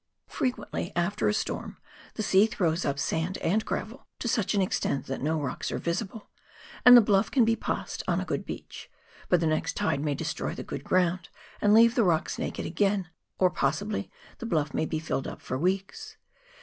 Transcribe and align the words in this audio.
Frequently, 0.25 0.91
after 0.95 1.27
a 1.27 1.33
storm, 1.35 1.77
the 2.15 2.23
sea 2.23 2.47
throws 2.47 2.85
up 2.85 2.97
sand 2.97 3.37
and 3.37 3.63
gravel 3.63 4.07
to 4.17 4.27
such 4.27 4.55
an 4.55 4.61
extent 4.63 5.05
that 5.05 5.21
no 5.21 5.39
rocks 5.39 5.71
are 5.71 5.77
visible, 5.77 6.31
and 6.83 6.97
the 6.97 7.01
bluff 7.01 7.29
can 7.29 7.45
be 7.45 7.55
passed 7.55 8.01
on 8.07 8.19
a 8.19 8.25
good 8.25 8.43
beach, 8.43 8.89
but 9.29 9.41
the 9.41 9.45
next 9.45 9.77
tide 9.77 10.01
may 10.01 10.15
destroy 10.15 10.55
the 10.55 10.63
good 10.63 10.83
ground 10.83 11.29
and 11.61 11.75
leave 11.75 11.93
the 11.93 12.03
rocks 12.03 12.39
naked 12.39 12.65
again, 12.65 13.09
or 13.37 13.51
possibly 13.51 14.09
the 14.39 14.47
bluff 14.47 14.73
may 14.73 14.87
be" 14.87 14.97
filled 14.99 15.27
up" 15.27 15.39
for 15.43 15.55
weeks. 15.55 16.17